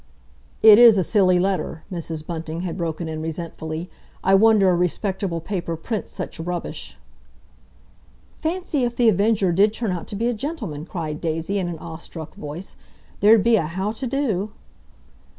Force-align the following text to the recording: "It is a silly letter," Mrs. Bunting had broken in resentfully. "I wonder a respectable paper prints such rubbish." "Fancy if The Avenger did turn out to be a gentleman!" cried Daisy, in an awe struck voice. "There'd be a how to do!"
"It 0.63 0.79
is 0.79 0.97
a 0.97 1.03
silly 1.03 1.37
letter," 1.37 1.83
Mrs. 1.91 2.25
Bunting 2.25 2.61
had 2.61 2.75
broken 2.75 3.07
in 3.07 3.21
resentfully. 3.21 3.87
"I 4.23 4.33
wonder 4.33 4.71
a 4.71 4.75
respectable 4.75 5.39
paper 5.39 5.77
prints 5.77 6.11
such 6.11 6.39
rubbish." 6.39 6.97
"Fancy 8.39 8.83
if 8.83 8.95
The 8.95 9.09
Avenger 9.09 9.51
did 9.51 9.73
turn 9.73 9.91
out 9.91 10.07
to 10.07 10.15
be 10.15 10.25
a 10.27 10.33
gentleman!" 10.33 10.87
cried 10.87 11.21
Daisy, 11.21 11.59
in 11.59 11.67
an 11.67 11.77
awe 11.77 11.97
struck 11.97 12.33
voice. 12.33 12.75
"There'd 13.19 13.43
be 13.43 13.57
a 13.57 13.67
how 13.67 13.91
to 13.91 14.07
do!" 14.07 14.53